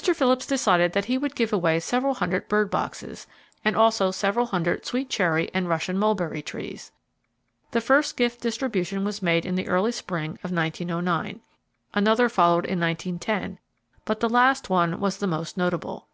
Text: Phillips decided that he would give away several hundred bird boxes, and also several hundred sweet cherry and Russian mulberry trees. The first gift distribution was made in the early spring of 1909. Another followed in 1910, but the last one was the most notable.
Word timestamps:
Phillips 0.00 0.46
decided 0.46 0.92
that 0.92 1.06
he 1.06 1.18
would 1.18 1.34
give 1.34 1.52
away 1.52 1.80
several 1.80 2.14
hundred 2.14 2.46
bird 2.46 2.70
boxes, 2.70 3.26
and 3.64 3.74
also 3.74 4.12
several 4.12 4.46
hundred 4.46 4.86
sweet 4.86 5.10
cherry 5.10 5.50
and 5.52 5.68
Russian 5.68 5.98
mulberry 5.98 6.40
trees. 6.40 6.92
The 7.72 7.80
first 7.80 8.16
gift 8.16 8.40
distribution 8.40 9.04
was 9.04 9.22
made 9.22 9.44
in 9.44 9.56
the 9.56 9.66
early 9.66 9.90
spring 9.90 10.38
of 10.44 10.52
1909. 10.52 11.40
Another 11.94 12.28
followed 12.28 12.64
in 12.64 12.78
1910, 12.78 13.58
but 14.04 14.20
the 14.20 14.28
last 14.28 14.70
one 14.70 15.00
was 15.00 15.16
the 15.16 15.26
most 15.26 15.56
notable. 15.56 16.06